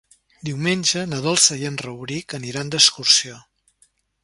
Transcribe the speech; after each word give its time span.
Diumenge 0.47 1.03
na 1.11 1.19
Dolça 1.25 1.59
i 1.65 1.69
en 1.71 1.77
Rauric 1.83 2.35
aniran 2.39 2.73
d'excursió. 2.77 3.39